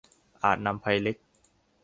[0.43, 1.17] อาจนำภัยเล็ก